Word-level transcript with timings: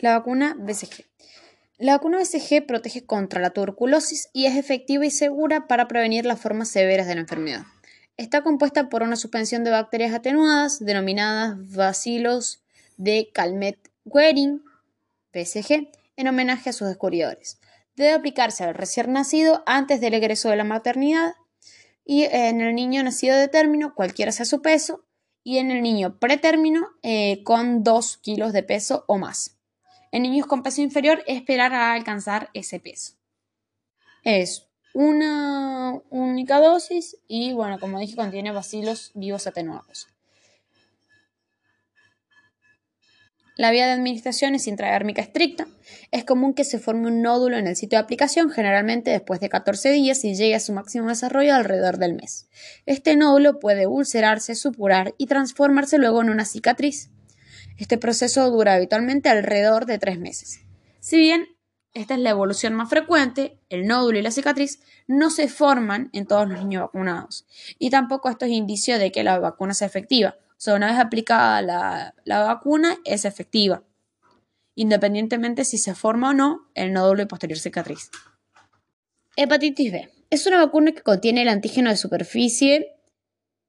La 0.00 0.16
vacuna 0.16 0.56
BCG. 0.58 1.04
La 1.76 1.92
vacuna 1.92 2.16
BCG 2.18 2.64
protege 2.66 3.04
contra 3.04 3.38
la 3.38 3.50
tuberculosis 3.50 4.30
y 4.32 4.46
es 4.46 4.56
efectiva 4.56 5.04
y 5.04 5.10
segura 5.10 5.66
para 5.66 5.88
prevenir 5.88 6.24
las 6.24 6.40
formas 6.40 6.70
severas 6.70 7.06
de 7.06 7.16
la 7.16 7.20
enfermedad. 7.20 7.66
Está 8.16 8.42
compuesta 8.42 8.88
por 8.88 9.02
una 9.02 9.16
suspensión 9.16 9.62
de 9.62 9.72
bacterias 9.72 10.14
atenuadas 10.14 10.82
denominadas 10.82 11.56
bacilos 11.74 12.62
de 12.96 13.30
Calmette-Guerin, 13.34 14.62
BCG, 15.34 15.90
en 16.16 16.28
homenaje 16.28 16.70
a 16.70 16.72
sus 16.72 16.88
descubridores. 16.88 17.60
Debe 17.94 18.14
aplicarse 18.14 18.64
al 18.64 18.74
recién 18.74 19.12
nacido 19.12 19.62
antes 19.66 20.00
del 20.00 20.14
egreso 20.14 20.48
de 20.48 20.56
la 20.56 20.64
maternidad 20.64 21.34
y 22.06 22.22
en 22.22 22.62
el 22.62 22.74
niño 22.74 23.02
nacido 23.02 23.36
de 23.36 23.48
término, 23.48 23.94
cualquiera 23.94 24.32
sea 24.32 24.46
su 24.46 24.62
peso, 24.62 25.04
y 25.44 25.58
en 25.58 25.70
el 25.70 25.82
niño 25.82 26.18
pretérmino 26.18 26.88
eh, 27.02 27.42
con 27.44 27.84
2 27.84 28.16
kilos 28.16 28.54
de 28.54 28.62
peso 28.62 29.04
o 29.06 29.18
más. 29.18 29.59
En 30.12 30.22
niños 30.22 30.46
con 30.46 30.62
peso 30.62 30.82
inferior, 30.82 31.22
esperar 31.26 31.72
a 31.72 31.92
alcanzar 31.92 32.50
ese 32.54 32.80
peso. 32.80 33.14
Es 34.24 34.66
una 34.92 36.00
única 36.10 36.58
dosis 36.58 37.16
y, 37.28 37.52
bueno, 37.52 37.78
como 37.78 38.00
dije, 38.00 38.16
contiene 38.16 38.50
bacilos 38.50 39.12
vivos 39.14 39.46
atenuados. 39.46 40.08
La 43.60 43.70
vía 43.70 43.84
de 43.84 43.92
administración 43.92 44.54
es 44.54 44.66
intradérmica 44.66 45.20
estricta. 45.20 45.66
Es 46.10 46.24
común 46.24 46.54
que 46.54 46.64
se 46.64 46.78
forme 46.78 47.08
un 47.08 47.20
nódulo 47.20 47.58
en 47.58 47.66
el 47.66 47.76
sitio 47.76 47.98
de 47.98 48.04
aplicación, 48.04 48.48
generalmente 48.48 49.10
después 49.10 49.38
de 49.38 49.50
14 49.50 49.90
días 49.90 50.24
y 50.24 50.34
llegue 50.34 50.54
a 50.54 50.60
su 50.60 50.72
máximo 50.72 51.08
desarrollo 51.08 51.54
alrededor 51.54 51.98
del 51.98 52.14
mes. 52.14 52.48
Este 52.86 53.16
nódulo 53.16 53.58
puede 53.58 53.86
ulcerarse, 53.86 54.54
supurar 54.54 55.14
y 55.18 55.26
transformarse 55.26 55.98
luego 55.98 56.22
en 56.22 56.30
una 56.30 56.46
cicatriz. 56.46 57.10
Este 57.80 57.98
proceso 57.98 58.48
dura 58.50 58.74
habitualmente 58.74 59.28
alrededor 59.28 59.86
de 59.86 59.98
tres 59.98 60.20
meses. 60.20 60.60
Si 61.00 61.18
bien 61.18 61.48
esta 61.92 62.14
es 62.14 62.20
la 62.20 62.30
evolución 62.30 62.74
más 62.74 62.88
frecuente, 62.88 63.58
el 63.68 63.88
nódulo 63.88 64.20
y 64.20 64.22
la 64.22 64.30
cicatriz 64.30 64.80
no 65.08 65.30
se 65.30 65.48
forman 65.48 66.08
en 66.12 66.26
todos 66.26 66.48
los 66.48 66.60
niños 66.60 66.82
vacunados. 66.82 67.46
Y 67.80 67.90
tampoco 67.90 68.30
esto 68.30 68.44
es 68.44 68.52
indicio 68.52 69.00
de 69.00 69.10
que 69.10 69.24
la 69.24 69.40
vacuna 69.40 69.74
sea 69.74 69.88
efectiva 69.88 70.36
sea, 70.60 70.74
una 70.74 70.90
vez 70.90 70.98
aplicada 70.98 71.62
la, 72.24 72.42
vacuna, 72.42 72.98
es 73.06 73.24
efectiva, 73.24 73.82
independientemente 74.74 75.64
si 75.64 75.78
se 75.78 75.94
forma 75.94 76.30
o 76.30 76.34
no 76.34 76.68
el 76.74 76.92
nódulo 76.92 77.22
y 77.22 77.26
posterior 77.26 77.58
cicatriz. 77.58 78.10
Hepatitis 79.36 79.90
B. 79.90 80.10
Es 80.28 80.46
una 80.46 80.58
vacuna 80.58 80.92
que 80.92 81.00
contiene 81.00 81.42
el 81.42 81.48
antígeno 81.48 81.88
de 81.88 81.96
superficie 81.96 82.94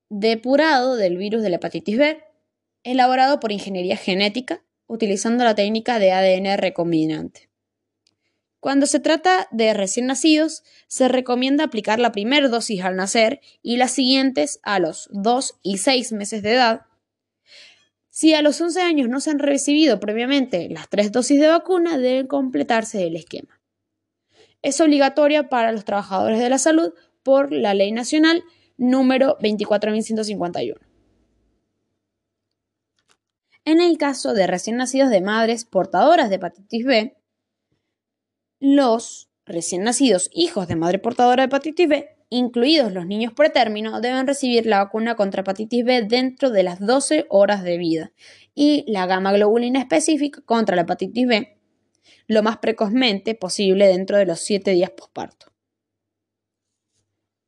depurado 0.09 0.97
del 0.97 1.15
virus 1.15 1.41
de 1.41 1.49
la 1.49 1.55
hepatitis 1.55 1.97
B, 1.97 2.21
elaborado 2.83 3.39
por 3.39 3.51
ingeniería 3.51 3.97
genética, 3.97 4.63
utilizando 4.87 5.43
la 5.43 5.55
técnica 5.55 5.99
de 5.99 6.11
ADN 6.11 6.57
recombinante. 6.57 7.49
Cuando 8.59 8.85
se 8.85 8.99
trata 8.99 9.47
de 9.51 9.73
recién 9.73 10.05
nacidos, 10.05 10.63
se 10.87 11.07
recomienda 11.07 11.63
aplicar 11.63 11.99
la 11.99 12.11
primera 12.11 12.47
dosis 12.47 12.83
al 12.83 12.95
nacer 12.95 13.41
y 13.63 13.77
las 13.77 13.91
siguientes 13.91 14.59
a 14.61 14.79
los 14.79 15.09
2 15.11 15.59
y 15.63 15.77
6 15.79 16.11
meses 16.11 16.43
de 16.43 16.53
edad. 16.53 16.81
Si 18.09 18.35
a 18.35 18.41
los 18.43 18.61
11 18.61 18.81
años 18.81 19.09
no 19.09 19.19
se 19.19 19.31
han 19.31 19.39
recibido 19.39 19.99
previamente 19.99 20.69
las 20.69 20.89
tres 20.89 21.11
dosis 21.11 21.39
de 21.39 21.47
vacuna, 21.47 21.97
deben 21.97 22.27
completarse 22.27 23.07
el 23.07 23.15
esquema. 23.15 23.59
Es 24.61 24.79
obligatoria 24.79 25.49
para 25.49 25.71
los 25.71 25.85
trabajadores 25.85 26.39
de 26.39 26.49
la 26.49 26.59
salud 26.59 26.93
por 27.23 27.51
la 27.51 27.73
Ley 27.73 27.91
Nacional 27.91 28.43
número 28.77 29.37
24.151. 29.39 30.90
En 33.65 33.79
el 33.79 33.97
caso 33.97 34.33
de 34.33 34.47
recién 34.47 34.77
nacidos 34.77 35.09
de 35.09 35.21
madres 35.21 35.65
portadoras 35.65 36.29
de 36.29 36.35
hepatitis 36.35 36.85
B, 36.85 37.17
los 38.59 39.29
recién 39.45 39.83
nacidos 39.83 40.29
hijos 40.33 40.67
de 40.67 40.75
madre 40.75 40.99
portadora 40.99 41.43
de 41.43 41.47
hepatitis 41.47 41.87
B, 41.87 42.09
incluidos 42.29 42.91
los 42.93 43.05
niños 43.05 43.33
pretérmino, 43.33 44.01
deben 44.01 44.27
recibir 44.27 44.65
la 44.65 44.83
vacuna 44.83 45.15
contra 45.15 45.41
hepatitis 45.41 45.85
B 45.85 46.03
dentro 46.03 46.49
de 46.49 46.63
las 46.63 46.79
12 46.79 47.25
horas 47.29 47.63
de 47.63 47.77
vida 47.77 48.11
y 48.55 48.85
la 48.87 49.05
gamma 49.05 49.31
globulina 49.31 49.79
específica 49.79 50.41
contra 50.41 50.75
la 50.75 50.83
hepatitis 50.83 51.27
B 51.27 51.61
lo 52.27 52.43
más 52.43 52.57
precozmente 52.57 53.35
posible 53.35 53.87
dentro 53.87 54.17
de 54.17 54.25
los 54.25 54.39
7 54.39 54.71
días 54.71 54.91
posparto. 54.91 55.47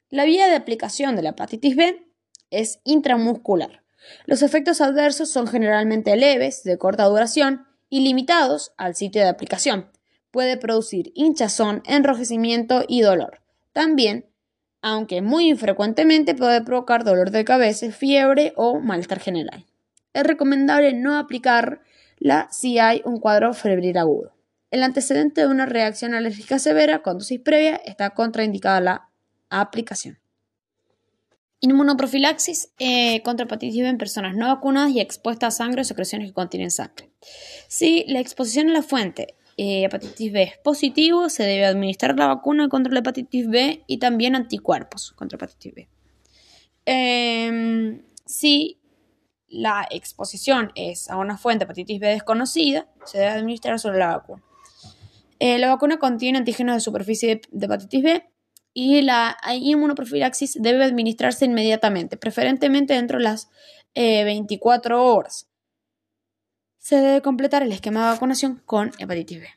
La 0.09 0.25
vía 0.25 0.47
de 0.47 0.55
aplicación 0.55 1.15
de 1.15 1.23
la 1.23 1.29
hepatitis 1.29 1.75
B 1.75 2.05
es 2.49 2.81
intramuscular. 2.83 3.82
Los 4.25 4.41
efectos 4.41 4.81
adversos 4.81 5.29
son 5.29 5.47
generalmente 5.47 6.15
leves, 6.15 6.63
de 6.63 6.77
corta 6.77 7.05
duración 7.05 7.65
y 7.89 8.01
limitados 8.01 8.73
al 8.77 8.95
sitio 8.95 9.21
de 9.21 9.29
aplicación 9.29 9.93
puede 10.33 10.57
producir 10.57 11.11
hinchazón, 11.13 11.83
enrojecimiento 11.85 12.83
y 12.87 13.01
dolor. 13.01 13.41
También, 13.71 14.25
aunque 14.81 15.21
muy 15.21 15.47
infrecuentemente, 15.47 16.33
puede 16.33 16.63
provocar 16.63 17.03
dolor 17.03 17.29
de 17.29 17.45
cabeza, 17.45 17.91
fiebre 17.91 18.51
o 18.57 18.79
malestar 18.79 19.19
general. 19.19 19.63
Es 20.11 20.23
recomendable 20.23 20.93
no 20.93 21.19
aplicarla 21.19 22.47
si 22.49 22.79
hay 22.79 23.03
un 23.05 23.19
cuadro 23.19 23.53
febril 23.53 23.95
agudo. 23.95 24.33
El 24.71 24.81
antecedente 24.81 25.41
de 25.41 25.47
una 25.47 25.67
reacción 25.67 26.15
alérgica 26.15 26.57
severa 26.57 27.03
con 27.03 27.19
dosis 27.19 27.39
previa 27.39 27.75
está 27.85 28.09
contraindicada 28.09 28.81
la 28.81 29.09
aplicación. 29.51 30.17
Inmunoprofilaxis 31.63 32.73
eh, 32.77 33.21
contra 33.23 33.45
hepatitis 33.45 33.83
B 33.83 33.87
en 33.87 33.97
personas 33.97 34.35
no 34.35 34.47
vacunadas 34.47 34.91
y 34.91 34.99
expuestas 34.99 35.55
a 35.55 35.57
sangre 35.63 35.79
o 35.79 35.83
secreciones 35.85 36.27
que 36.27 36.33
contienen 36.33 36.71
sangre. 36.71 37.09
Si 37.69 38.03
la 38.09 38.19
exposición 38.19 38.69
a 38.69 38.73
la 38.73 38.81
fuente 38.81 39.35
eh, 39.55 39.85
hepatitis 39.85 40.33
B 40.33 40.43
es 40.43 40.57
positivo, 40.57 41.29
se 41.29 41.43
debe 41.43 41.65
administrar 41.65 42.17
la 42.19 42.27
vacuna 42.27 42.67
contra 42.67 42.91
la 42.91 42.99
hepatitis 42.99 43.47
B 43.47 43.81
y 43.87 43.99
también 43.99 44.35
anticuerpos 44.35 45.13
contra 45.13 45.37
hepatitis 45.37 45.73
B. 45.73 45.89
Em, 46.85 48.01
si 48.25 48.81
la 49.47 49.87
exposición 49.89 50.73
es 50.75 51.09
a 51.09 51.15
una 51.15 51.37
fuente 51.37 51.63
hepatitis 51.63 51.97
B 52.01 52.07
desconocida, 52.07 52.89
se 53.05 53.19
debe 53.19 53.31
administrar 53.31 53.79
sobre 53.79 53.99
la 53.99 54.17
vacuna. 54.17 54.43
Eh, 55.39 55.59
la 55.59 55.69
vacuna 55.69 55.97
contiene 55.97 56.39
antígenos 56.39 56.75
de 56.75 56.81
superficie 56.81 57.41
de, 57.49 57.65
hepatitis 57.65 58.03
B 58.03 58.32
y 58.73 59.01
la 59.01 59.37
inmunoprofilaxis 59.53 60.61
debe 60.61 60.83
administrarse 60.83 61.45
inmediatamente, 61.45 62.17
preferentemente 62.17 62.93
dentro 62.93 63.17
de 63.17 63.23
las 63.23 63.49
24 63.95 64.95
eh, 64.95 64.99
horas 64.99 65.47
se 66.83 66.97
debe 66.97 67.21
completar 67.21 67.63
el 67.63 67.71
esquema 67.71 68.01
de 68.01 68.13
vacunación 68.13 68.61
con 68.65 68.91
hepatitis 68.99 69.39
B. 69.39 69.47